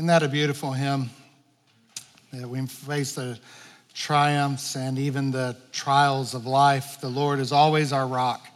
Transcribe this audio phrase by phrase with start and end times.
[0.00, 1.10] Isn't that a beautiful hymn?
[2.32, 3.38] That we face the
[3.92, 7.02] triumphs and even the trials of life.
[7.02, 8.48] The Lord is always our rock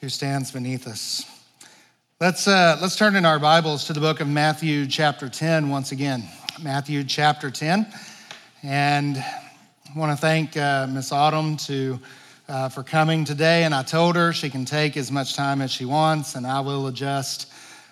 [0.00, 1.24] who stands beneath us.
[2.20, 5.92] Let's, uh, let's turn in our Bibles to the book of Matthew, chapter 10, once
[5.92, 6.24] again.
[6.60, 7.86] Matthew, chapter 10.
[8.64, 12.00] And I want to thank uh, Miss Autumn to,
[12.48, 13.62] uh, for coming today.
[13.62, 16.58] And I told her she can take as much time as she wants, and I
[16.58, 17.49] will adjust.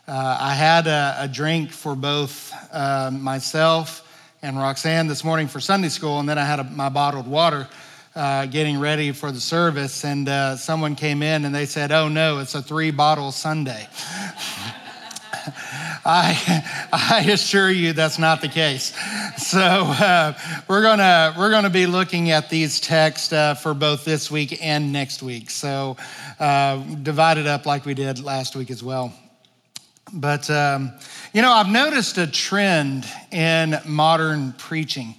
[0.08, 4.08] Uh, I had a, a, drink for both uh, myself
[4.40, 7.68] and Roxanne this morning for Sunday school, and then I had a, my bottled water
[8.16, 12.08] uh, getting ready for the service, and uh, someone came in and they said, "Oh
[12.08, 13.86] no, it's a three bottle Sunday."
[16.06, 18.96] I, I assure you that's not the case.
[19.36, 20.32] So uh,
[20.68, 24.90] we're gonna we're gonna be looking at these texts uh, for both this week and
[24.90, 25.50] next week.
[25.50, 25.98] So
[26.40, 29.12] uh, divided up like we did last week as well.
[30.12, 30.92] But um,
[31.32, 35.14] you know, I've noticed a trend in modern preaching.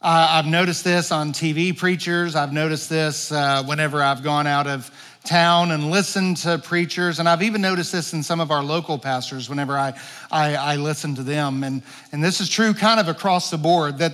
[0.00, 2.34] Uh, I've noticed this on TV preachers.
[2.34, 4.90] I've noticed this uh, whenever I've gone out of
[5.24, 7.18] town and listened to preachers.
[7.18, 9.98] And I've even noticed this in some of our local pastors whenever I,
[10.30, 11.64] I, I listen to them.
[11.64, 14.12] And, and this is true kind of across the board that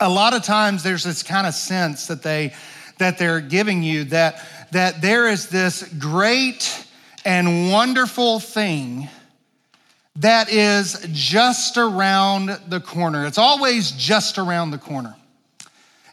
[0.00, 2.54] a lot of times there's this kind of sense that, they,
[2.98, 6.86] that they're giving you that, that there is this great
[7.24, 9.08] and wonderful thing
[10.16, 13.26] that is just around the corner.
[13.26, 15.16] It's always just around the corner.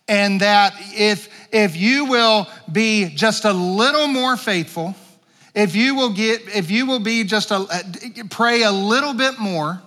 [0.08, 4.96] And that if, if you will be just a little more faithful,
[5.54, 7.68] if you will get, if you will be just a,
[8.30, 9.82] pray a little bit more,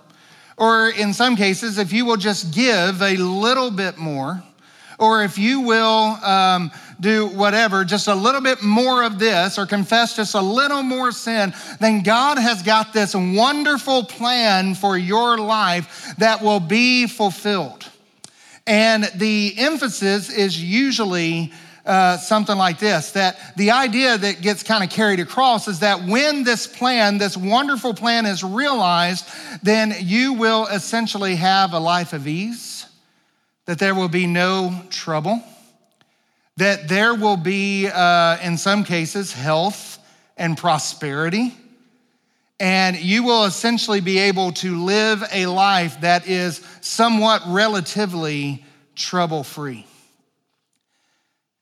[0.57, 4.41] or in some cases, if you will just give a little bit more,
[4.99, 9.65] or if you will um, do whatever, just a little bit more of this, or
[9.65, 15.37] confess just a little more sin, then God has got this wonderful plan for your
[15.37, 17.89] life that will be fulfilled.
[18.67, 21.51] And the emphasis is usually
[21.85, 26.03] uh, something like this that the idea that gets kind of carried across is that
[26.03, 29.29] when this plan, this wonderful plan, is realized,
[29.61, 32.74] then you will essentially have a life of ease
[33.65, 35.41] that there will be no trouble,
[36.57, 39.99] that there will be, uh, in some cases, health
[40.37, 41.53] and prosperity.
[42.59, 48.63] And you will essentially be able to live a life that is somewhat relatively
[48.95, 49.85] trouble free.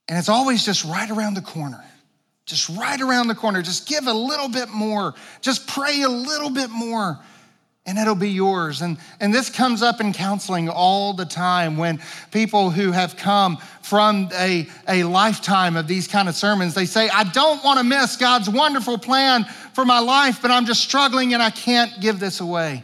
[0.08, 1.84] And it's always just right around the corner.
[2.46, 3.62] Just right around the corner.
[3.62, 5.16] Just give a little bit more.
[5.42, 7.20] Just pray a little bit more
[7.86, 8.82] and it'll be yours.
[8.82, 12.00] And, and this comes up in counseling all the time when
[12.32, 17.10] people who have come from a, a lifetime of these kind of sermons, they say,
[17.10, 19.44] I don't want to miss God's wonderful plan
[19.74, 22.84] for my life, but I'm just struggling and I can't give this away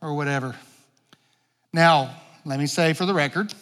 [0.00, 0.56] or whatever.
[1.72, 3.54] Now, let me say for the record,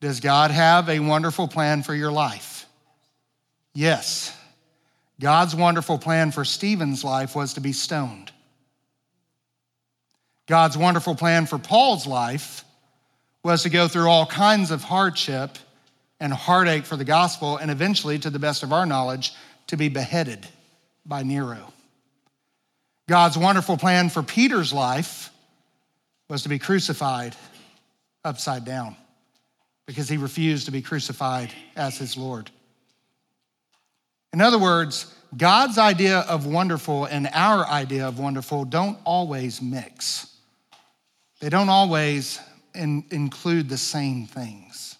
[0.00, 2.66] does God have a wonderful plan for your life?
[3.74, 4.36] Yes.
[5.20, 8.30] God's wonderful plan for Stephen's life was to be stoned.
[10.46, 12.64] God's wonderful plan for Paul's life
[13.42, 15.58] was to go through all kinds of hardship
[16.18, 19.32] and heartache for the gospel, and eventually, to the best of our knowledge,
[19.66, 20.46] to be beheaded
[21.04, 21.72] by Nero.
[23.08, 25.30] God's wonderful plan for Peter's life
[26.28, 27.36] was to be crucified
[28.24, 28.96] upside down
[29.86, 32.50] because he refused to be crucified as his Lord.
[34.32, 40.35] In other words, God's idea of wonderful and our idea of wonderful don't always mix.
[41.40, 42.40] They don't always
[42.74, 44.96] in, include the same things.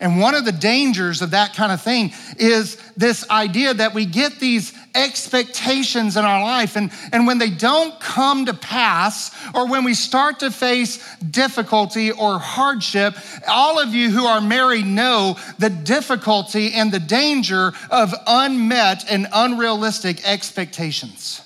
[0.00, 4.06] And one of the dangers of that kind of thing is this idea that we
[4.06, 9.68] get these expectations in our life, and, and when they don't come to pass, or
[9.68, 13.14] when we start to face difficulty or hardship,
[13.46, 19.28] all of you who are married know the difficulty and the danger of unmet and
[19.30, 21.42] unrealistic expectations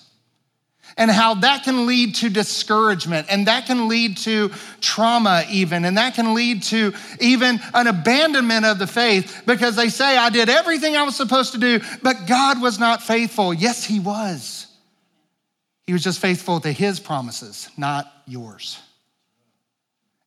[0.96, 4.50] and how that can lead to discouragement and that can lead to
[4.81, 9.88] trauma even and that can lead to even an abandonment of the faith because they
[9.88, 13.52] say i did everything i was supposed to do but god was not faithful.
[13.52, 14.67] Yes he was.
[15.87, 18.81] He was just faithful to his promises not yours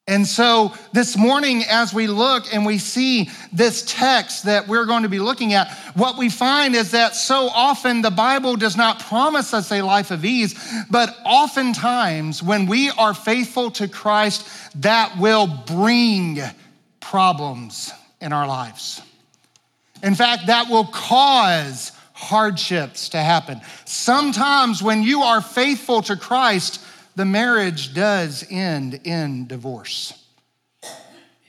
[0.10, 5.04] and so this morning, as we look and we see this text that we're going
[5.04, 9.00] to be looking at, what we find is that so often the Bible does not
[9.02, 10.56] promise us a life of ease,
[10.90, 14.48] but oftentimes when we are faithful to Christ,
[14.82, 16.40] that will bring
[17.02, 19.02] problems in our lives.
[20.04, 23.60] In fact, that will cause hardships to happen.
[23.84, 26.82] Sometimes when you are faithful to Christ,
[27.18, 30.14] the marriage does end in divorce.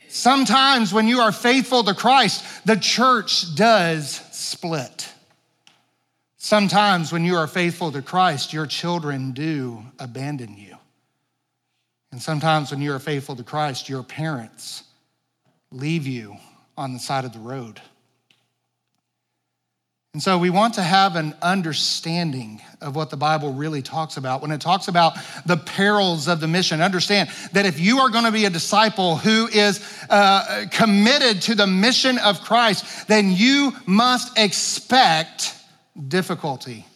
[0.07, 5.07] Sometimes when you are faithful to Christ, the church does split.
[6.37, 10.75] Sometimes when you are faithful to Christ, your children do abandon you.
[12.11, 14.83] And sometimes when you are faithful to Christ, your parents
[15.69, 16.35] leave you
[16.79, 17.79] on the side of the road.
[20.13, 24.41] And so we want to have an understanding of what the Bible really talks about.
[24.41, 25.13] When it talks about
[25.45, 29.17] the perils of the mission, understand that if you are going to be a disciple
[29.17, 35.55] who is uh, committed to the mission of Christ, then you must expect
[36.07, 36.87] difficulty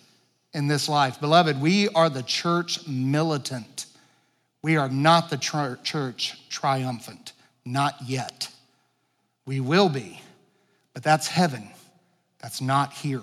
[0.52, 1.20] in this life.
[1.20, 3.86] Beloved, we are the church militant.
[4.64, 7.34] We are not the church triumphant,
[7.64, 8.50] not yet.
[9.46, 10.20] We will be,
[10.96, 11.70] but that's heaven.
[12.44, 13.22] That's not here.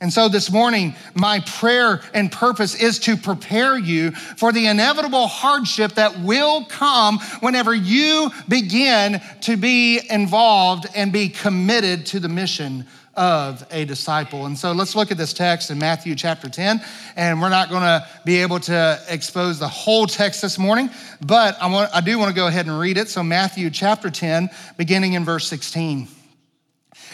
[0.00, 5.26] And so this morning, my prayer and purpose is to prepare you for the inevitable
[5.26, 12.28] hardship that will come whenever you begin to be involved and be committed to the
[12.28, 12.86] mission
[13.16, 14.46] of a disciple.
[14.46, 16.80] And so let's look at this text in Matthew chapter 10.
[17.16, 20.90] And we're not going to be able to expose the whole text this morning,
[21.20, 23.08] but I, want, I do want to go ahead and read it.
[23.08, 26.06] So, Matthew chapter 10, beginning in verse 16.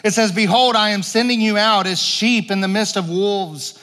[0.05, 3.81] It says, Behold, I am sending you out as sheep in the midst of wolves.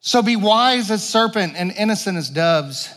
[0.00, 2.88] So be wise as serpent and innocent as doves.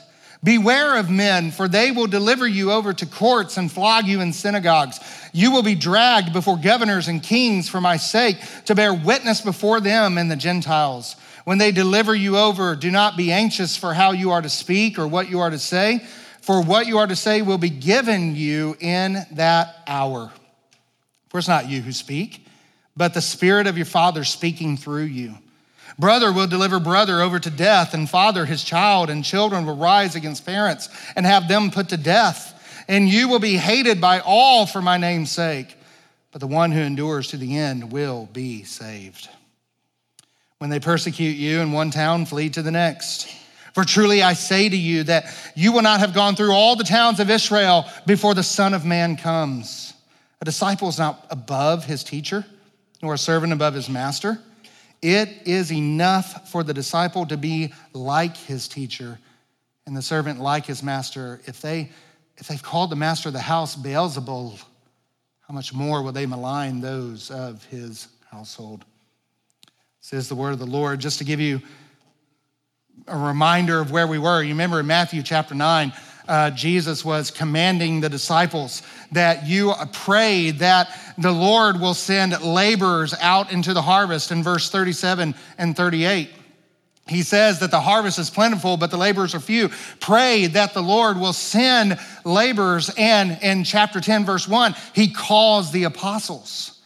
[0.44, 4.32] Beware of men, for they will deliver you over to courts and flog you in
[4.32, 5.00] synagogues.
[5.34, 9.80] You will be dragged before governors and kings for my sake to bear witness before
[9.82, 11.16] them and the Gentiles.
[11.46, 15.00] When they deliver you over, do not be anxious for how you are to speak
[15.00, 16.06] or what you are to say,
[16.42, 20.32] for what you are to say will be given you in that hour.
[21.30, 22.46] For it's not you who speak,
[22.96, 25.36] but the Spirit of your Father speaking through you.
[26.00, 30.16] Brother will deliver brother over to death, and father his child, and children will rise
[30.16, 32.84] against parents and have them put to death.
[32.88, 35.76] And you will be hated by all for my name's sake,
[36.32, 39.30] but the one who endures to the end will be saved.
[40.58, 43.28] When they persecute you in one town, flee to the next.
[43.74, 46.84] For truly I say to you that you will not have gone through all the
[46.84, 49.94] towns of Israel before the Son of Man comes.
[50.42, 52.46] A disciple is not above his teacher,
[53.02, 54.40] nor a servant above his master.
[55.02, 59.18] It is enough for the disciple to be like his teacher
[59.86, 61.42] and the servant like his master.
[61.46, 61.90] If, they,
[62.38, 64.62] if they've called the master of the house Beelzebul,
[65.48, 68.86] how much more will they malign those of his household?
[70.02, 71.00] Says the word of the Lord.
[71.00, 71.62] Just to give you
[73.08, 75.92] a reminder of where we were, you remember in Matthew chapter 9,
[76.32, 83.14] uh, Jesus was commanding the disciples that you pray that the Lord will send laborers
[83.20, 86.30] out into the harvest in verse 37 and 38.
[87.06, 89.72] He says that the harvest is plentiful, but the laborers are few.
[90.00, 92.90] Pray that the Lord will send laborers.
[92.98, 96.80] And in chapter 10, verse 1, he calls the apostles.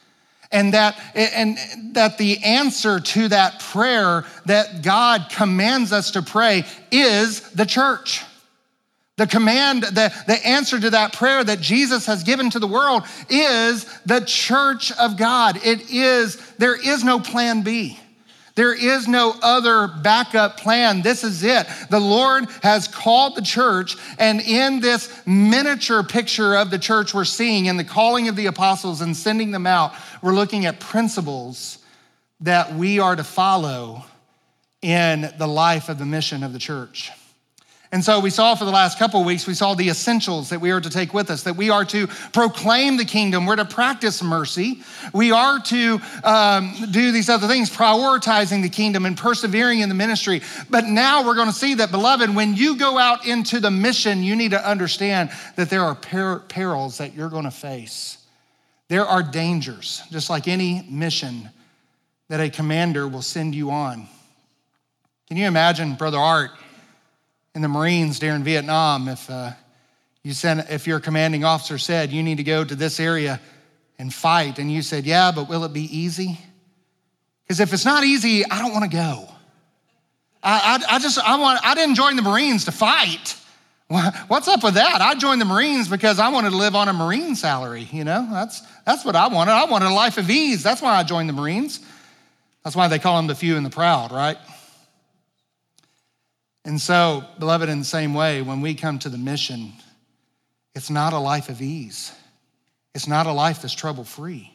[0.51, 1.59] And that, and
[1.93, 8.23] that the answer to that prayer that God commands us to pray is the church.
[9.17, 13.03] The command, the, the answer to that prayer that Jesus has given to the world
[13.29, 15.57] is the church of God.
[15.63, 17.97] It is, there is no plan B.
[18.55, 21.01] There is no other backup plan.
[21.01, 21.67] This is it.
[21.89, 27.25] The Lord has called the church, and in this miniature picture of the church we're
[27.25, 31.79] seeing, in the calling of the apostles and sending them out, we're looking at principles
[32.41, 34.05] that we are to follow
[34.81, 37.11] in the life of the mission of the church.
[37.95, 40.59] And so we saw for the last couple of weeks, we saw the essentials that
[40.59, 43.63] we are to take with us, that we are to proclaim the kingdom, we're to
[43.63, 44.81] practice mercy,
[45.13, 49.95] we are to um, do these other things, prioritizing the kingdom and persevering in the
[49.95, 50.41] ministry.
[50.69, 54.23] But now we're going to see that, beloved, when you go out into the mission,
[54.23, 58.17] you need to understand that there are per- perils that you're going to face.
[58.89, 61.49] There are dangers, just like any mission
[62.27, 64.09] that a commander will send you on.
[65.29, 66.51] Can you imagine, Brother Art?
[67.55, 69.51] In the Marines during Vietnam, if uh,
[70.23, 73.39] you sent, if your commanding officer said you need to go to this area
[73.97, 76.37] and fight, and you said, "Yeah, but will it be easy?"
[77.43, 79.29] Because if it's not easy, I don't want to go.
[80.43, 83.37] I, I, I just I want I didn't join the Marines to fight.
[83.87, 84.99] What's up with that?
[84.99, 87.87] I joined the Marines because I wanted to live on a Marine salary.
[87.91, 89.51] You know, that's that's what I wanted.
[89.51, 90.61] I wanted a life of ease.
[90.61, 91.79] That's why I joined the Marines.
[92.63, 94.37] That's why they call them the few and the proud, right?
[96.65, 99.71] And so, beloved, in the same way, when we come to the mission,
[100.73, 102.11] it's not a life of ease.
[102.95, 104.51] It's not a life that's trouble free.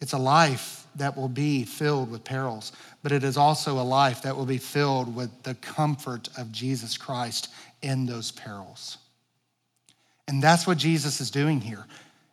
[0.00, 4.22] It's a life that will be filled with perils, but it is also a life
[4.22, 7.48] that will be filled with the comfort of Jesus Christ
[7.80, 8.98] in those perils.
[10.26, 11.84] And that's what Jesus is doing here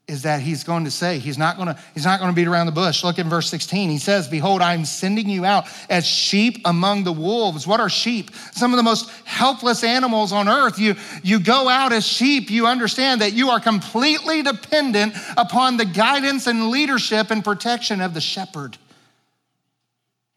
[0.07, 2.47] is that he's going to say he's not going to he's not going to beat
[2.47, 3.03] around the bush.
[3.03, 7.13] Look in verse 16 he says behold i'm sending you out as sheep among the
[7.13, 7.65] wolves.
[7.65, 8.31] What are sheep?
[8.51, 10.79] Some of the most helpless animals on earth.
[10.79, 15.85] You you go out as sheep you understand that you are completely dependent upon the
[15.85, 18.77] guidance and leadership and protection of the shepherd.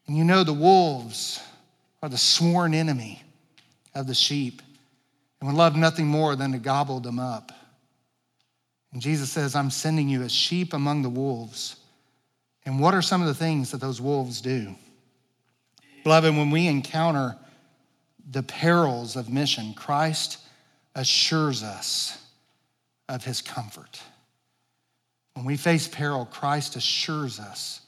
[0.07, 1.43] And you know the wolves
[2.03, 3.23] are the sworn enemy
[3.95, 4.61] of the sheep
[5.41, 7.51] and would love nothing more than to gobble them up
[8.95, 11.77] and Jesus says, I'm sending you as sheep among the wolves.
[12.65, 14.75] And what are some of the things that those wolves do?
[16.05, 17.37] Beloved, when we encounter
[18.31, 20.39] the perils of mission, Christ
[20.95, 22.25] assures us
[23.09, 24.01] of his comfort.
[25.35, 27.81] When we face peril, Christ assures us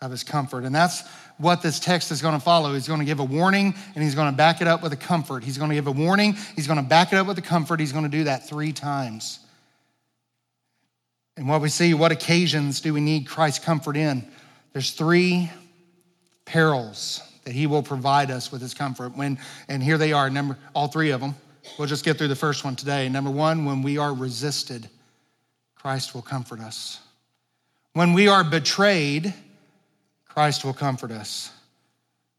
[0.00, 0.64] of his comfort.
[0.64, 1.06] And that's
[1.38, 2.74] what this text is going to follow.
[2.74, 4.96] He's going to give a warning and he's going to back it up with a
[4.96, 5.44] comfort.
[5.44, 7.78] He's going to give a warning, he's going to back it up with a comfort.
[7.78, 9.38] He's going to do that three times.
[11.40, 14.30] And what we see, what occasions do we need Christ's comfort in?
[14.74, 15.50] There's three
[16.44, 19.16] perils that he will provide us with his comfort.
[19.16, 21.34] When, and here they are, number all three of them.
[21.78, 23.08] We'll just get through the first one today.
[23.08, 24.86] Number one, when we are resisted,
[25.76, 27.00] Christ will comfort us.
[27.94, 29.32] When we are betrayed,
[30.28, 31.50] Christ will comfort us.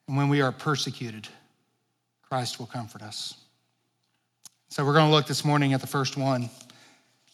[0.08, 1.28] And when we are persecuted,
[2.22, 3.34] Christ will comfort us.
[4.70, 6.52] So we're going to look this morning at the first one.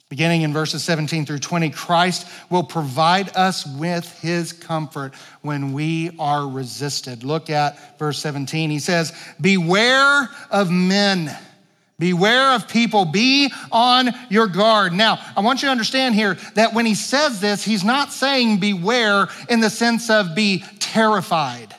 [0.10, 6.16] Beginning in verses 17 through 20, Christ will provide us with his comfort when we
[6.18, 7.24] are resisted.
[7.24, 8.70] Look at verse 17.
[8.70, 9.12] He says,
[9.42, 11.36] Beware of men.
[12.00, 13.04] Beware of people.
[13.04, 14.94] Be on your guard.
[14.94, 18.60] Now, I want you to understand here that when he says this, he's not saying
[18.62, 21.76] beware in the sense of be terrified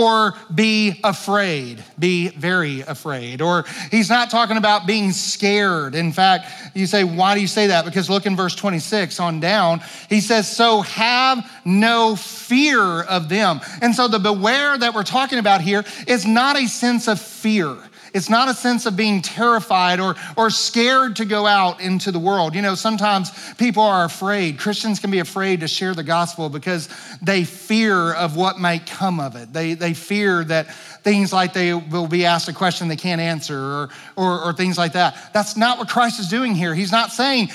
[0.00, 3.42] or be afraid, be very afraid.
[3.42, 5.94] Or he's not talking about being scared.
[5.94, 7.84] In fact, you say, why do you say that?
[7.84, 9.80] Because look in verse 26 on down.
[10.08, 13.60] He says, So have no fear of them.
[13.82, 17.76] And so the beware that we're talking about here is not a sense of fear.
[18.12, 22.18] It's not a sense of being terrified or, or scared to go out into the
[22.18, 22.54] world.
[22.54, 24.58] You know, sometimes people are afraid.
[24.58, 26.88] Christians can be afraid to share the gospel because
[27.22, 29.52] they fear of what might come of it.
[29.52, 33.58] They, they fear that things like they will be asked a question they can't answer
[33.58, 35.32] or, or, or things like that.
[35.32, 36.74] That's not what Christ is doing here.
[36.74, 37.50] He's not saying,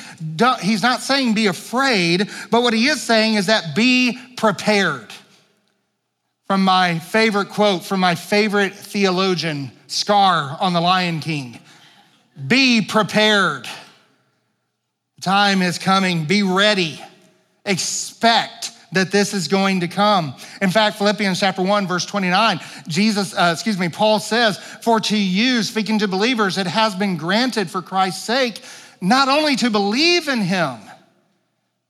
[0.62, 5.12] he's not saying be afraid, but what he is saying is that be prepared
[6.48, 11.60] from my favorite quote from my favorite theologian, Scar on the Lion King
[12.48, 13.68] Be prepared.
[15.16, 16.26] The time is coming.
[16.26, 17.02] Be ready.
[17.66, 20.34] Expect that this is going to come.
[20.62, 25.18] In fact, Philippians chapter 1, verse 29, Jesus, uh, excuse me, Paul says, For to
[25.18, 28.62] you, speaking to believers, it has been granted for Christ's sake,
[29.02, 30.78] not only to believe in him,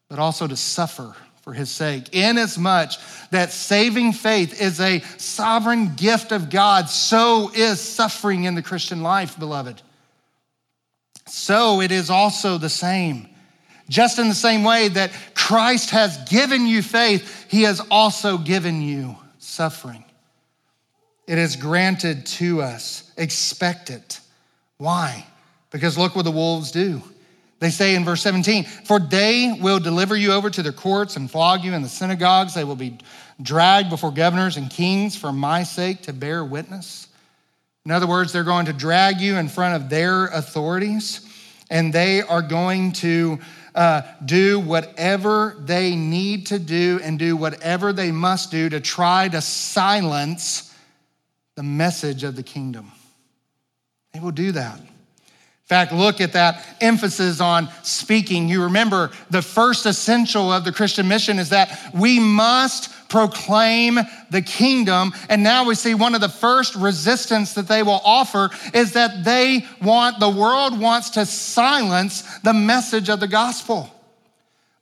[0.09, 2.93] but also to suffer for his sake, inasmuch
[3.29, 9.03] that saving faith is a sovereign gift of God, so is suffering in the Christian
[9.03, 9.79] life, beloved.
[11.27, 13.29] So it is also the same.
[13.87, 18.81] Just in the same way that Christ has given you faith, he has also given
[18.81, 20.03] you suffering.
[21.27, 23.11] It is granted to us.
[23.17, 24.19] Expect it.
[24.77, 25.23] Why?
[25.69, 27.03] Because look what the wolves do.
[27.59, 31.31] They say in verse 17, For they will deliver you over to their courts and
[31.31, 32.53] flog you in the synagogues.
[32.53, 32.97] They will be
[33.41, 37.07] dragged before governors and kings for my sake to bear witness.
[37.85, 41.21] In other words, they're going to drag you in front of their authorities,
[41.69, 43.39] and they are going to
[43.75, 49.27] uh, do whatever they need to do and do whatever they must do to try
[49.27, 50.73] to silence
[51.55, 52.91] the message of the kingdom.
[54.13, 54.79] They will do that.
[55.65, 58.47] In fact, look at that emphasis on speaking.
[58.47, 63.97] You remember the first essential of the Christian mission is that we must proclaim
[64.29, 65.11] the kingdom.
[65.27, 69.23] And now we see one of the first resistance that they will offer is that
[69.23, 73.89] they want, the world wants to silence the message of the gospel.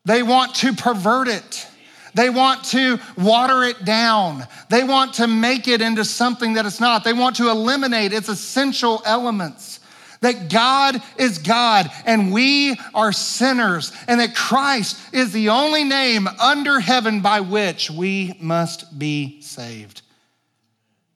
[0.04, 1.66] They want to pervert it.
[2.14, 4.46] They want to water it down.
[4.70, 7.06] They want to make it into something that it's not.
[7.06, 9.80] They want to eliminate its essential elements
[10.24, 16.28] that God is God and we are sinners, and that Christ is the only name
[16.40, 20.02] under heaven by which we must be saved.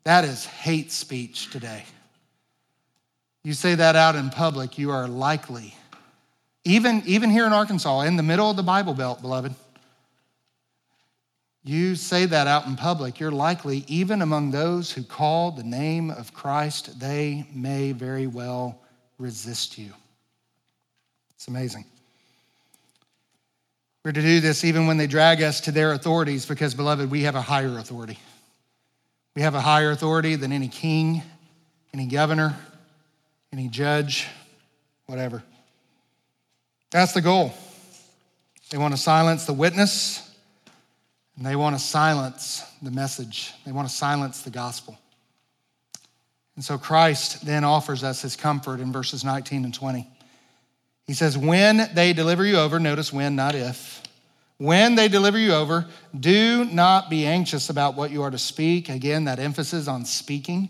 [0.04, 1.84] That is hate speech today.
[3.44, 5.74] You say that out in public, you are likely,
[6.66, 9.54] even, even here in Arkansas, in the middle of the Bible Belt, beloved,
[11.64, 16.12] you say that out in public, you're likely, even among those who call the name
[16.12, 18.82] of Christ, they may very well
[19.17, 19.91] resist you.
[21.36, 21.86] It's amazing.
[24.03, 27.24] We're to do this even when they drag us to their authorities because, beloved, we
[27.24, 28.17] have a higher authority.
[29.36, 31.21] We have a higher authority than any king,
[31.93, 32.55] any governor,
[33.51, 34.27] any judge,
[35.05, 35.43] whatever.
[36.89, 37.53] That's the goal.
[38.69, 40.36] They want to silence the witness,
[41.36, 43.53] and they want to silence the message.
[43.65, 44.97] They want to silence the gospel.
[46.58, 50.10] And so Christ then offers us his comfort in verses 19 and 20.
[51.06, 54.02] He says, When they deliver you over, notice when, not if.
[54.58, 55.86] When they deliver you over,
[56.20, 58.90] do not be anxious about what you are to speak.
[58.90, 60.70] Again, that emphasis on speaking.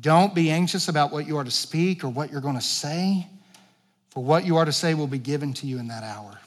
[0.00, 3.26] Don't be anxious about what you are to speak or what you're going to say,
[4.08, 6.40] for what you are to say will be given to you in that hour.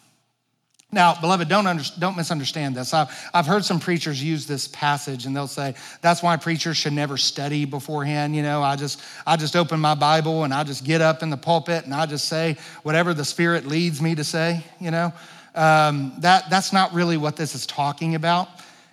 [0.96, 2.94] Now, beloved, don't, under, don't misunderstand this.
[2.94, 6.94] I've, I've heard some preachers use this passage and they'll say, that's why preachers should
[6.94, 8.34] never study beforehand.
[8.34, 11.30] You know, I just, I just open my Bible and I just get up in
[11.30, 15.12] the pulpit and I just say whatever the Spirit leads me to say, you know.
[15.54, 18.48] Um, that, that's not really what this is talking about.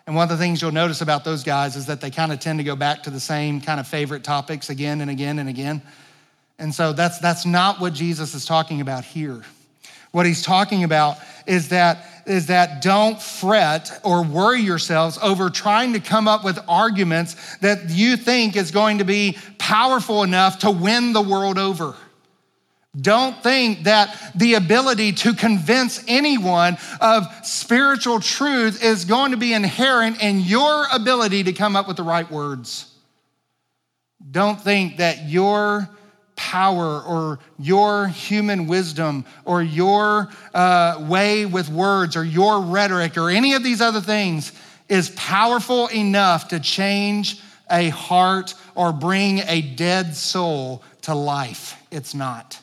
[0.05, 2.41] And one of the things you'll notice about those guys is that they kind of
[2.41, 5.49] tend to go back to the same kind of favorite topics again and again and
[5.49, 5.81] again.
[6.59, 9.45] And so that's, that's not what Jesus is talking about here.
[10.11, 15.93] What he's talking about is that, is that don't fret or worry yourselves over trying
[15.95, 20.71] to come up with arguments that you think is going to be powerful enough to
[20.71, 21.95] win the world over.
[23.01, 29.55] Don't think that the ability to convince anyone of spiritual truth is going to be
[29.55, 32.93] inherent in your ability to come up with the right words.
[34.31, 35.89] Don't think that your
[36.43, 43.31] power or your human wisdom or your uh, way with words or your rhetoric or
[43.31, 44.51] any of these other things
[44.89, 51.81] is powerful enough to change a heart or bring a dead soul to life.
[51.93, 52.61] It's not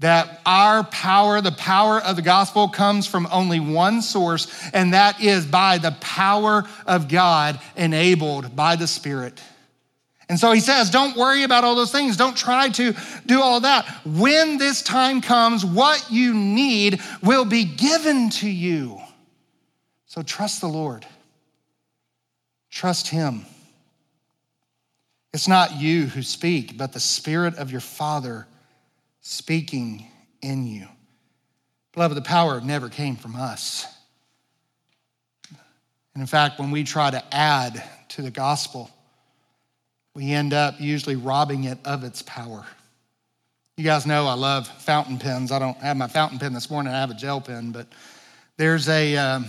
[0.00, 5.20] that our power, the power of the gospel, comes from only one source, and that
[5.20, 9.40] is by the power of God enabled by the Spirit.
[10.28, 12.16] And so he says, don't worry about all those things.
[12.16, 13.86] Don't try to do all that.
[14.04, 19.00] When this time comes, what you need will be given to you.
[20.06, 21.06] So trust the Lord,
[22.70, 23.46] trust Him.
[25.32, 28.46] It's not you who speak, but the Spirit of your Father
[29.20, 30.06] speaking
[30.40, 30.88] in you.
[31.92, 33.86] Beloved, the power never came from us.
[36.14, 38.90] And in fact, when we try to add to the gospel,
[40.18, 42.66] we end up usually robbing it of its power.
[43.76, 45.52] You guys know I love fountain pens.
[45.52, 47.86] I don't have my fountain pen this morning, I have a gel pen, but
[48.56, 49.46] there's a, um,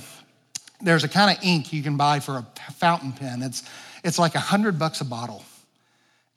[0.80, 3.42] there's a kind of ink you can buy for a fountain pen.
[3.42, 3.64] It's,
[4.04, 5.44] it's like a hundred bucks a bottle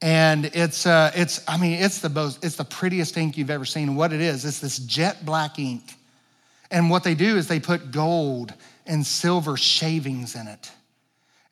[0.01, 3.67] and it's uh, it's I mean it's the most it's the prettiest ink you've ever
[3.67, 3.95] seen.
[3.95, 5.95] What it is, it's this jet black ink,
[6.71, 8.53] and what they do is they put gold
[8.87, 10.73] and silver shavings in it.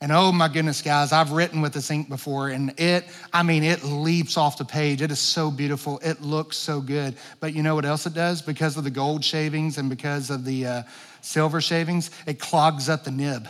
[0.02, 3.62] And oh my goodness, guys, I've written with this ink before, and it I mean
[3.62, 5.02] it leaps off the page.
[5.02, 5.98] It is so beautiful.
[6.02, 7.16] It looks so good.
[7.38, 8.40] But you know what else it does?
[8.40, 10.82] Because of the gold shavings and because of the uh,
[11.20, 13.46] silver shavings, it clogs up the nib.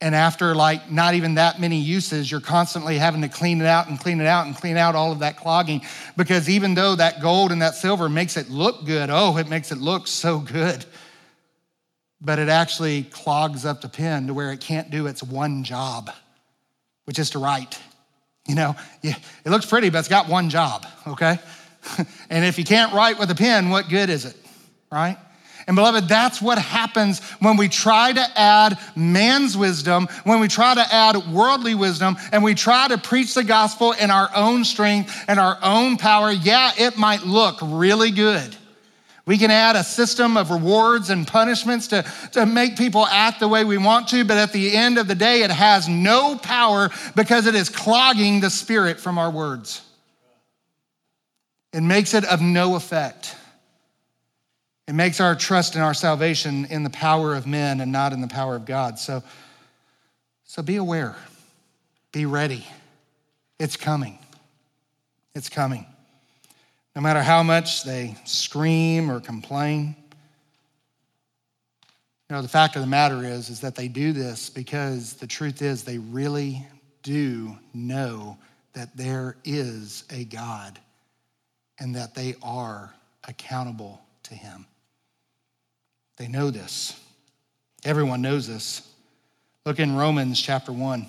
[0.00, 3.88] And after like not even that many uses, you're constantly having to clean it out
[3.88, 5.82] and clean it out and clean out all of that clogging.
[6.16, 9.72] Because even though that gold and that silver makes it look good, oh, it makes
[9.72, 10.86] it look so good.
[12.24, 16.10] But it actually clogs up the pen to where it can't do its one job,
[17.04, 17.80] which is to write.
[18.46, 21.38] You know, yeah, it looks pretty, but it's got one job, okay?
[22.30, 24.36] and if you can't write with a pen, what good is it,
[24.90, 25.16] right?
[25.66, 30.74] And beloved, that's what happens when we try to add man's wisdom, when we try
[30.74, 35.24] to add worldly wisdom, and we try to preach the gospel in our own strength
[35.28, 36.32] and our own power.
[36.32, 38.56] Yeah, it might look really good.
[39.24, 43.46] We can add a system of rewards and punishments to, to make people act the
[43.46, 46.90] way we want to, but at the end of the day, it has no power
[47.14, 49.82] because it is clogging the spirit from our words.
[51.72, 53.36] It makes it of no effect.
[54.88, 58.20] It makes our trust in our salvation in the power of men and not in
[58.20, 58.98] the power of God.
[58.98, 59.22] So,
[60.44, 61.14] so be aware,
[62.10, 62.66] be ready.
[63.60, 64.18] It's coming.
[65.34, 65.86] It's coming.
[66.94, 69.96] No matter how much they scream or complain.
[72.28, 75.26] You know, the fact of the matter is, is that they do this because the
[75.26, 76.66] truth is they really
[77.02, 78.36] do know
[78.74, 80.78] that there is a God
[81.78, 82.92] and that they are
[83.26, 84.66] accountable to him.
[86.16, 86.98] They know this.
[87.84, 88.88] Everyone knows this.
[89.64, 91.06] Look in Romans chapter 1.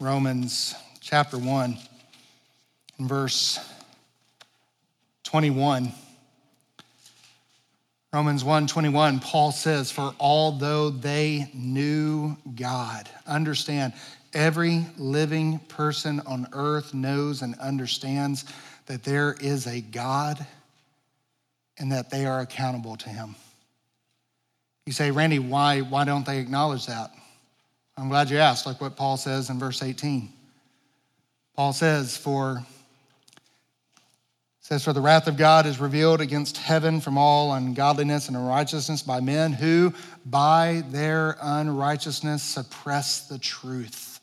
[0.00, 1.78] Romans chapter 1
[3.06, 3.58] verse
[5.24, 5.92] 21.
[8.12, 13.94] Romans 1 21, Paul says, For although they knew God, understand,
[14.34, 18.44] every living person on earth knows and understands
[18.86, 20.44] that there is a God
[21.78, 23.34] and that they are accountable to him.
[24.86, 27.12] You say, Randy, why, why don't they acknowledge that?
[27.96, 30.30] I'm glad you asked, like what Paul says in verse 18.
[31.54, 32.64] Paul says, For
[34.62, 39.02] says, For the wrath of God is revealed against heaven from all ungodliness and unrighteousness
[39.02, 39.92] by men who,
[40.24, 44.20] by their unrighteousness, suppress the truth.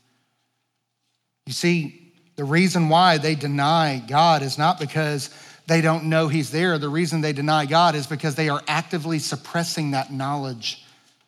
[1.45, 5.29] You see, the reason why they deny God is not because
[5.67, 6.77] they don't know He's there.
[6.77, 10.85] The reason they deny God is because they are actively suppressing that knowledge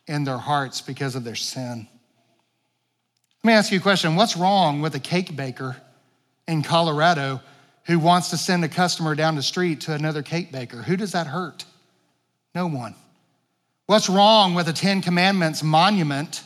[0.08, 1.88] in their hearts because of their sin.
[3.44, 5.76] Let me ask you a question What's wrong with a cake baker
[6.48, 7.42] in Colorado
[7.92, 10.82] who wants to send a customer down the street to another cake baker.
[10.82, 11.66] Who does that hurt?
[12.56, 12.96] No one.
[13.86, 16.42] What's wrong with a Ten Commandments monument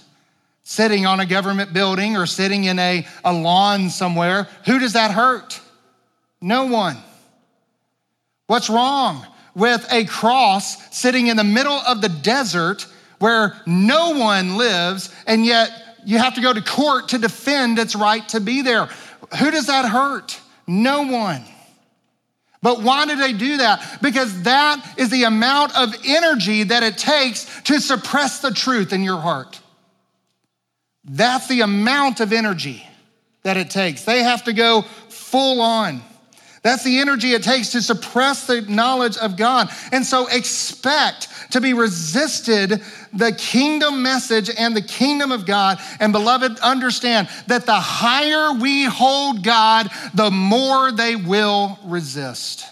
[0.63, 4.47] sitting on a government building or sitting in a, a lawn somewhere?
[4.65, 5.61] Who does that hurt?
[6.41, 6.97] No one.
[8.47, 12.87] What's wrong with a cross sitting in the middle of the desert
[13.19, 15.69] where no one lives and yet
[16.05, 18.87] you have to go to court to defend its right to be there?
[19.39, 20.41] Who does that hurt?
[20.67, 21.43] No one.
[22.61, 23.99] But why did they do that?
[24.01, 29.03] Because that is the amount of energy that it takes to suppress the truth in
[29.03, 29.59] your heart.
[31.03, 32.85] That's the amount of energy
[33.43, 34.05] that it takes.
[34.05, 36.01] They have to go full on.
[36.65, 39.69] That's the energy it takes to suppress the knowledge of God.
[39.91, 42.81] And so expect to be resisted
[43.13, 45.77] the kingdom message and the kingdom of God.
[45.99, 52.65] And beloved, understand that the higher we hold God, the more they will resist.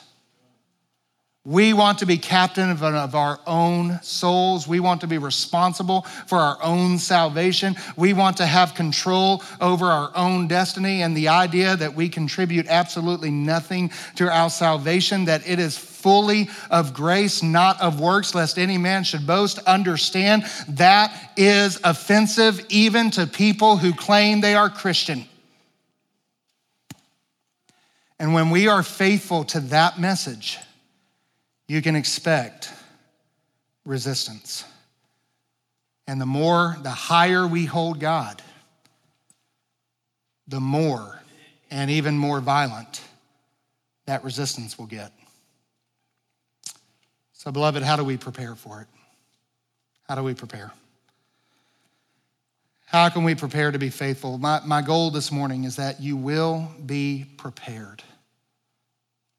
[1.46, 4.66] We want to be captain of our own souls.
[4.66, 7.76] We want to be responsible for our own salvation.
[7.98, 11.02] We want to have control over our own destiny.
[11.02, 16.50] And the idea that we contribute absolutely nothing to our salvation, that it is fully
[16.72, 23.12] of grace, not of works, lest any man should boast, understand that is offensive even
[23.12, 25.26] to people who claim they are Christian.
[28.18, 30.58] And when we are faithful to that message,
[31.68, 32.72] you can expect
[33.86, 34.66] resistance.
[36.08, 38.42] And the more, the higher we hold God,
[40.48, 41.22] the more
[41.72, 43.02] and even more violent
[44.06, 45.12] that resistance will get.
[47.32, 48.88] So, beloved, how do we prepare for it?
[50.08, 50.72] How do we prepare?
[52.86, 54.38] How can we prepare to be faithful?
[54.38, 58.04] My, my goal this morning is that you will be prepared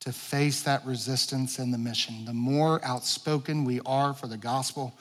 [0.05, 2.27] to face that resistance in the mission.
[2.27, 4.93] The more outspoken we are for the gospel,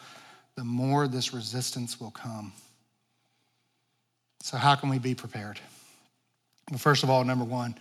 [0.56, 2.54] the more this resistance will come.
[4.42, 5.60] So, how can we be prepared?
[6.72, 7.76] Well, first of all, number one,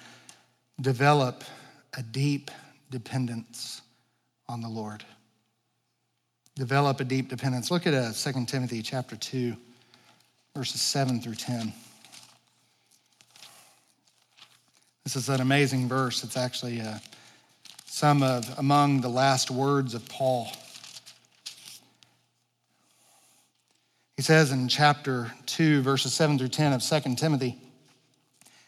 [0.81, 1.45] develop
[1.97, 2.51] a deep
[2.91, 3.83] dependence
[4.49, 5.05] on the Lord.
[6.57, 7.71] Develop a deep dependence.
[7.71, 9.57] Look at uh, 2 Timothy chapter 2,
[10.57, 11.73] verses 7 through 10.
[15.05, 16.23] This is an amazing verse.
[16.23, 16.99] It's actually uh,
[18.03, 20.51] some of among the last words of Paul.
[24.17, 27.57] He says in chapter 2, verses 7 through 10 of 2 Timothy,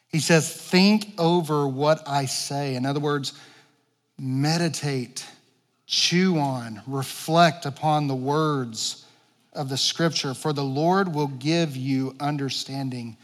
[0.07, 2.77] he says, Think over what I say.
[2.77, 3.33] In other words,
[4.20, 5.27] meditate,
[5.88, 9.05] chew on, reflect upon the words
[9.53, 13.16] of the scripture, for the Lord will give you understanding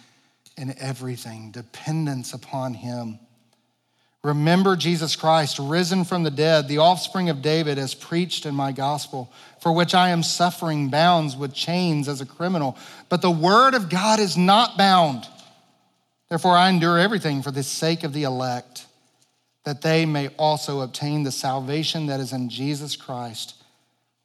[0.56, 3.20] in everything, dependence upon Him.
[4.22, 8.70] Remember Jesus Christ, risen from the dead, the offspring of David, as preached in my
[8.70, 12.76] gospel, for which I am suffering bounds with chains as a criminal.
[13.08, 15.26] But the word of God is not bound.
[16.28, 18.86] Therefore, I endure everything for the sake of the elect,
[19.64, 23.54] that they may also obtain the salvation that is in Jesus Christ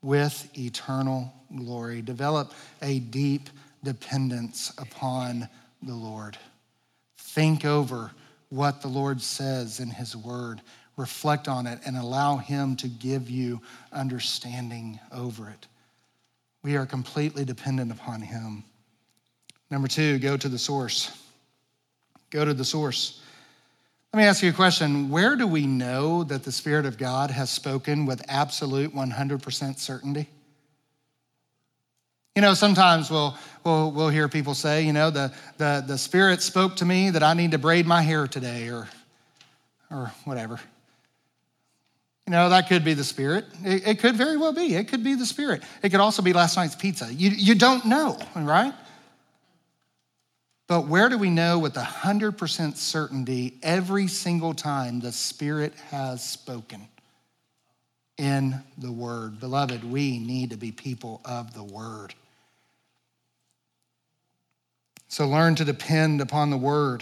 [0.02, 2.02] with eternal glory.
[2.02, 3.50] Develop a deep
[3.82, 5.48] dependence upon
[5.82, 6.38] the Lord.
[7.18, 8.12] Think over
[8.50, 10.62] what the Lord says in His Word.
[10.98, 15.68] Reflect on it and allow Him to give you understanding over it.
[16.64, 18.64] We are completely dependent upon Him.
[19.70, 21.12] Number two, go to the source.
[22.30, 23.22] Go to the source.
[24.14, 25.10] Let me ask you a question.
[25.10, 30.30] Where do we know that the Spirit of God has spoken with absolute 100% certainty?
[32.36, 36.42] You know, sometimes we'll, we'll, we'll hear people say, you know, the, the, the Spirit
[36.42, 38.90] spoke to me that I need to braid my hair today or,
[39.90, 40.60] or whatever.
[42.28, 43.46] You know, that could be the Spirit.
[43.64, 44.76] It, it could very well be.
[44.76, 45.64] It could be the Spirit.
[45.82, 47.08] It could also be last night's pizza.
[47.14, 48.74] You, you don't know, right?
[50.68, 56.88] But where do we know with 100% certainty every single time the Spirit has spoken?
[58.18, 59.40] In the Word.
[59.40, 62.14] Beloved, we need to be people of the Word.
[65.16, 67.02] So learn to depend upon the Word.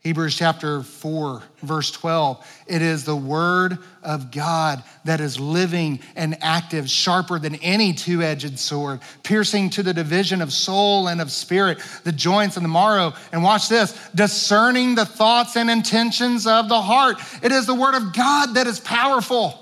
[0.00, 2.46] Hebrews chapter 4, verse 12.
[2.66, 8.22] It is the word of God that is living and active, sharper than any two
[8.22, 12.68] edged sword, piercing to the division of soul and of spirit, the joints and the
[12.68, 13.14] marrow.
[13.32, 17.16] And watch this discerning the thoughts and intentions of the heart.
[17.42, 19.58] It is the word of God that is powerful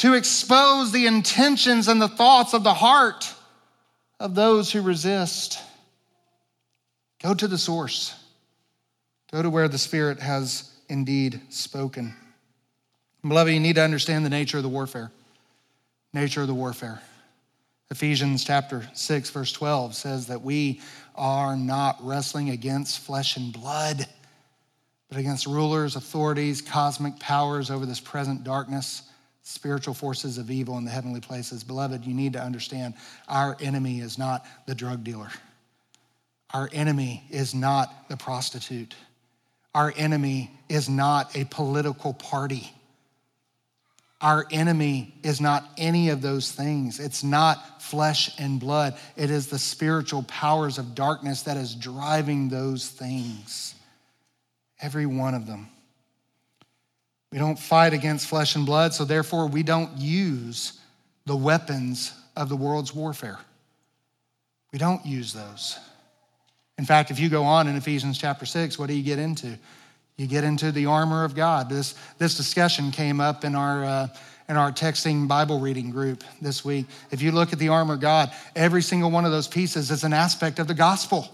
[0.00, 3.32] to expose the intentions and the thoughts of the heart
[4.20, 5.62] of those who resist.
[7.22, 8.14] Go to the source.
[9.32, 12.14] Go to where the Spirit has indeed spoken.
[13.22, 15.10] Beloved, you need to understand the nature of the warfare.
[16.12, 17.00] Nature of the warfare.
[17.90, 20.80] Ephesians chapter 6, verse 12 says that we
[21.14, 24.06] are not wrestling against flesh and blood,
[25.08, 29.02] but against rulers, authorities, cosmic powers over this present darkness,
[29.42, 31.64] spiritual forces of evil in the heavenly places.
[31.64, 32.94] Beloved, you need to understand
[33.26, 35.30] our enemy is not the drug dealer,
[36.52, 38.94] our enemy is not the prostitute.
[39.74, 42.72] Our enemy is not a political party.
[44.20, 46.98] Our enemy is not any of those things.
[46.98, 48.98] It's not flesh and blood.
[49.16, 53.74] It is the spiritual powers of darkness that is driving those things.
[54.80, 55.68] Every one of them.
[57.30, 60.80] We don't fight against flesh and blood, so therefore we don't use
[61.26, 63.38] the weapons of the world's warfare.
[64.72, 65.78] We don't use those.
[66.78, 69.58] In fact, if you go on in Ephesians chapter 6, what do you get into?
[70.16, 71.68] You get into the armor of God.
[71.68, 74.08] This, this discussion came up in our, uh,
[74.48, 76.86] in our texting Bible reading group this week.
[77.10, 80.04] If you look at the armor of God, every single one of those pieces is
[80.04, 81.28] an aspect of the gospel.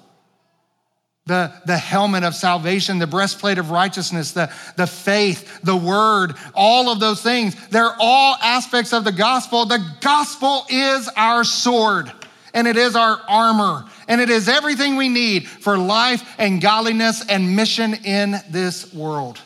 [1.27, 6.91] The, the helmet of salvation, the breastplate of righteousness, the, the faith, the word, all
[6.91, 9.65] of those things, they're all aspects of the gospel.
[9.65, 12.13] The gospel is our sword
[12.55, 17.27] and it is our armor, and it is everything we need for life and godliness
[17.29, 19.41] and mission in this world.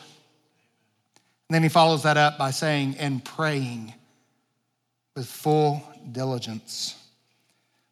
[1.49, 3.93] And then he follows that up by saying, and praying
[5.15, 6.95] with full diligence.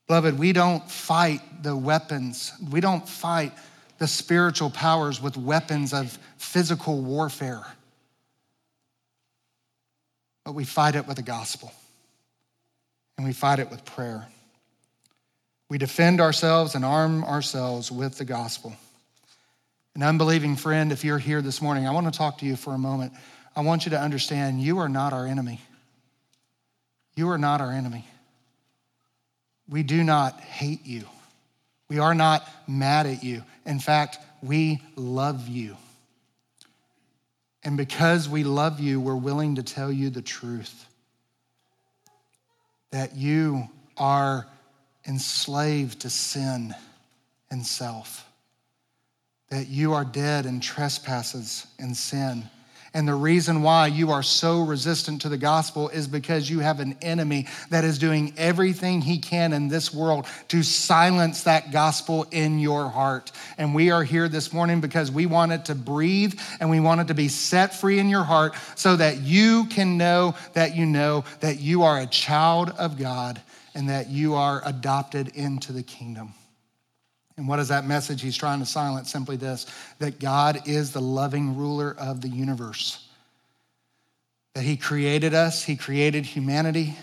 [0.06, 3.51] Beloved, we don't fight the weapons, we don't fight
[3.97, 7.65] the spiritual powers with weapons of physical warfare,
[10.45, 11.73] but we fight it with the gospel,
[13.17, 14.27] and we fight it with prayer.
[15.69, 18.75] We defend ourselves and arm ourselves with the gospel.
[19.95, 22.73] An unbelieving friend, if you're here this morning, I want to talk to you for
[22.73, 23.13] a moment.
[23.56, 25.60] I want you to understand you are not our enemy.
[27.15, 28.06] You are not our enemy.
[29.67, 31.03] We do not hate you.
[31.89, 33.43] We are not mad at you.
[33.65, 35.75] In fact, we love you.
[37.63, 40.86] And because we love you, we're willing to tell you the truth
[42.91, 44.47] that you are
[45.08, 46.76] enslaved to sin
[47.50, 48.28] and self,
[49.50, 52.43] that you are dead in trespasses and sin.
[52.93, 56.80] And the reason why you are so resistant to the gospel is because you have
[56.80, 62.26] an enemy that is doing everything he can in this world to silence that gospel
[62.32, 63.32] in your heart.
[63.58, 67.02] And we are here this morning because we want it to breathe and we want
[67.02, 70.86] it to be set free in your heart so that you can know that you
[70.86, 73.39] know that you are a child of God
[73.77, 76.33] and that you are adopted into the kingdom.
[77.37, 79.11] And what is that message he's trying to silence?
[79.11, 79.67] Simply this
[79.99, 83.07] that God is the loving ruler of the universe.
[84.55, 86.97] That he created us, he created humanity,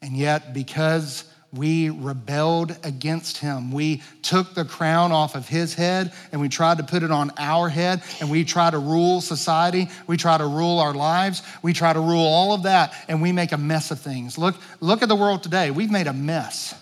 [0.00, 3.72] and yet because we rebelled against him.
[3.72, 7.32] We took the crown off of his head and we tried to put it on
[7.38, 9.88] our head and we try to rule society.
[10.06, 11.42] We try to rule our lives.
[11.62, 14.38] We try to rule all of that and we make a mess of things.
[14.38, 15.72] Look, look at the world today.
[15.72, 16.74] We've made a mess.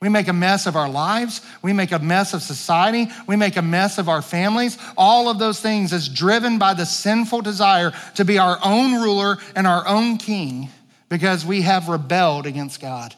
[0.00, 1.42] We make a mess of our lives.
[1.60, 3.08] We make a mess of society.
[3.26, 4.78] We make a mess of our families.
[4.96, 9.36] All of those things is driven by the sinful desire to be our own ruler
[9.54, 10.70] and our own king
[11.10, 13.14] because we have rebelled against God.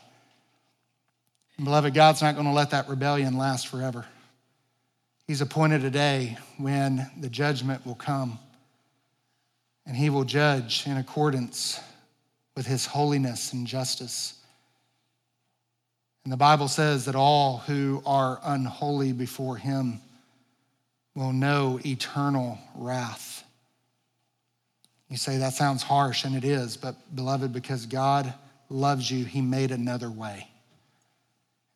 [1.62, 4.04] Beloved, God's not going to let that rebellion last forever.
[5.26, 8.38] He's appointed a day when the judgment will come
[9.86, 11.80] and he will judge in accordance
[12.56, 14.34] with his holiness and justice.
[16.24, 20.00] And the Bible says that all who are unholy before him
[21.14, 23.44] will know eternal wrath.
[25.08, 28.34] You say that sounds harsh, and it is, but beloved, because God
[28.68, 30.48] loves you, he made another way.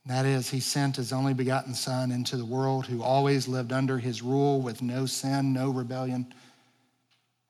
[0.07, 3.99] That is, he sent his only begotten Son into the world who always lived under
[3.99, 6.33] his rule with no sin, no rebellion.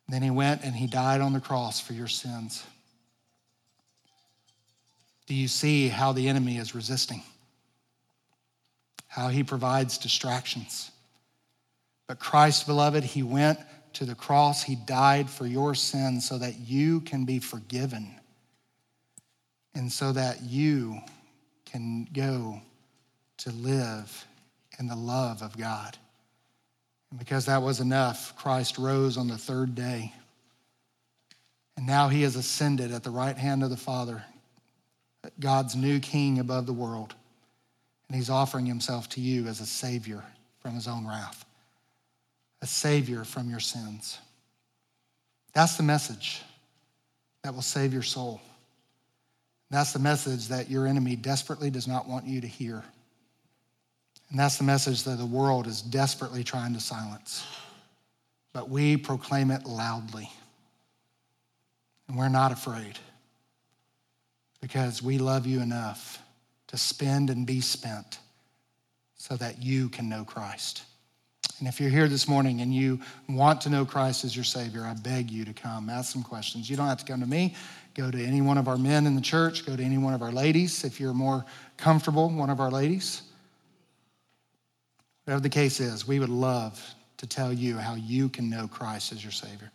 [0.09, 2.65] Then he went and he died on the cross for your sins.
[5.27, 7.23] Do you see how the enemy is resisting?
[9.07, 10.91] How he provides distractions.
[12.09, 13.61] But Christ, beloved, he went
[13.93, 18.11] to the cross, he died for your sins so that you can be forgiven
[19.75, 20.99] and so that you
[21.71, 22.61] can go
[23.39, 24.27] to live
[24.79, 25.97] in the love of God.
[27.11, 30.13] And because that was enough, Christ rose on the third day.
[31.77, 34.23] And now he has ascended at the right hand of the Father,
[35.39, 37.15] God's new king above the world.
[38.09, 40.25] And he's offering himself to you as a savior
[40.61, 41.45] from his own wrath,
[42.61, 44.19] a savior from your sins.
[45.53, 46.43] That's the message
[47.43, 48.41] that will save your soul.
[49.71, 52.83] That's the message that your enemy desperately does not want you to hear.
[54.31, 57.45] And that's the message that the world is desperately trying to silence.
[58.53, 60.31] But we proclaim it loudly.
[62.09, 62.99] And we're not afraid
[64.61, 66.21] because we love you enough
[66.69, 68.19] to spend and be spent
[69.17, 70.83] so that you can know Christ.
[71.59, 74.83] And if you're here this morning and you want to know Christ as your Savior,
[74.83, 75.91] I beg you to come.
[75.91, 76.71] Ask some questions.
[76.71, 77.55] You don't have to come to me.
[77.95, 79.67] Go to any one of our men in the church.
[79.67, 81.45] Go to any one of our ladies if you're more
[81.77, 83.23] comfortable, one of our ladies.
[85.25, 86.83] Whatever the case is, we would love
[87.19, 89.71] to tell you how you can know Christ as your Savior.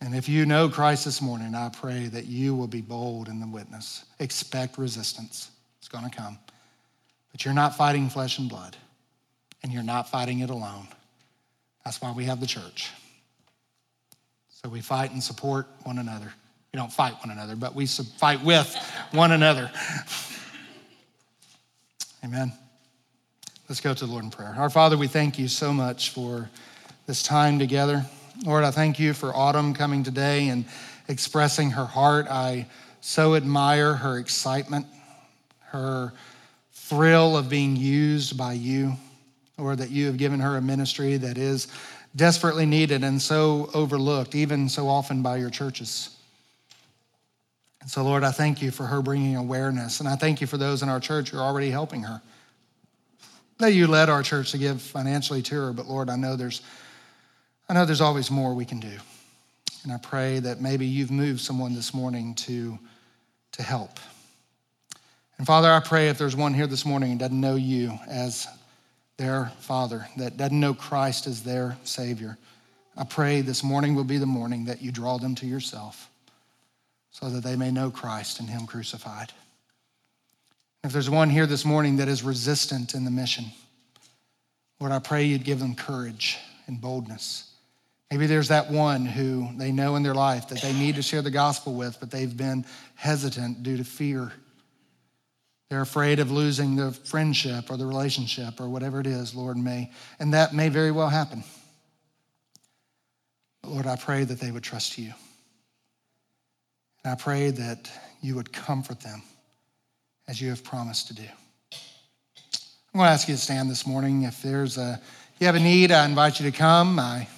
[0.00, 3.40] And if you know Christ this morning, I pray that you will be bold in
[3.40, 4.04] the witness.
[4.18, 6.38] Expect resistance, it's going to come.
[7.32, 8.76] But you're not fighting flesh and blood,
[9.62, 10.88] and you're not fighting it alone.
[11.84, 12.90] That's why we have the church.
[14.66, 16.26] So we fight and support one another.
[16.72, 18.76] We don't fight one another, but we fight with
[19.12, 19.70] one another.
[22.24, 22.52] Amen.
[23.68, 24.56] Let's go to the Lord in prayer.
[24.58, 26.50] Our Father, we thank you so much for
[27.06, 28.04] this time together.
[28.44, 30.64] Lord, I thank you for Autumn coming today and
[31.06, 32.26] expressing her heart.
[32.28, 32.66] I
[33.00, 34.86] so admire her excitement,
[35.66, 36.12] her
[36.72, 38.94] thrill of being used by you,
[39.58, 41.68] or that you have given her a ministry that is
[42.16, 46.16] desperately needed and so overlooked, even so often by your churches.
[47.80, 50.56] And so, Lord, I thank you for her bringing awareness, and I thank you for
[50.56, 52.20] those in our church who are already helping her.
[53.58, 56.62] That you led our church to give financially to her, but Lord, I know there's
[57.68, 58.96] I know there's always more we can do.
[59.82, 62.78] And I pray that maybe you've moved someone this morning to,
[63.52, 63.98] to help.
[65.38, 68.46] And Father, I pray if there's one here this morning who doesn't know you as
[69.18, 72.38] their Father, that doesn't know Christ as their Savior,
[72.96, 76.10] I pray this morning will be the morning that you draw them to yourself
[77.10, 79.32] so that they may know Christ and Him crucified.
[80.84, 83.46] If there's one here this morning that is resistant in the mission,
[84.80, 87.52] Lord, I pray you'd give them courage and boldness
[88.10, 91.22] Maybe there's that one who they know in their life that they need to share
[91.22, 94.32] the gospel with, but they've been hesitant due to fear.
[95.68, 99.90] They're afraid of losing the friendship or the relationship or whatever it is, Lord may.
[100.20, 101.42] And that may very well happen.
[103.62, 105.12] But Lord, I pray that they would trust you.
[107.02, 109.22] And I pray that you would comfort them
[110.28, 111.26] as you have promised to do.
[111.72, 114.22] I'm going to ask you to stand this morning.
[114.22, 115.00] If there's a,
[115.34, 116.98] if you have a need, I invite you to come.
[116.98, 117.28] I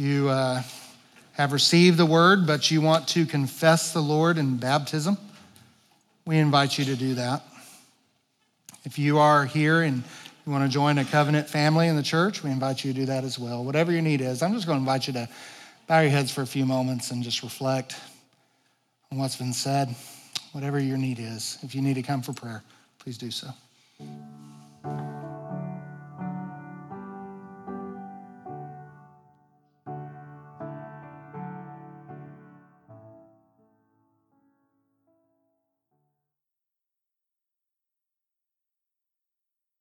[0.00, 0.62] you uh,
[1.32, 5.18] have received the word, but you want to confess the Lord in baptism,
[6.26, 7.42] we invite you to do that.
[8.84, 10.02] If you are here and
[10.46, 13.06] you want to join a covenant family in the church, we invite you to do
[13.06, 13.64] that as well.
[13.64, 15.28] Whatever your need is, I'm just going to invite you to
[15.86, 17.96] bow your heads for a few moments and just reflect
[19.12, 19.94] on what's been said.
[20.52, 22.62] Whatever your need is, if you need to come for prayer,
[22.98, 23.48] please do so.